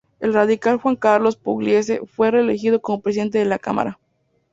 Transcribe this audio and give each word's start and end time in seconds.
El 0.19 0.33
radical 0.33 0.77
Juan 0.79 0.95
Carlos 0.95 1.35
Pugliese 1.35 2.01
fue 2.07 2.31
reelegido 2.31 2.81
como 2.81 3.01
presidente 3.01 3.37
de 3.37 3.45
la 3.45 3.59
Cámara. 3.59 3.99